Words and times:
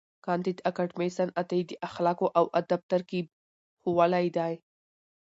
کانديد 0.25 0.57
اکاډميسن 0.69 1.29
عطایي 1.41 1.63
د 1.67 1.71
اخلاقو 1.87 2.25
او 2.37 2.45
ادب 2.59 2.81
ترکیب 2.93 3.25
ښوولی 3.79 4.27
دی. 4.37 4.53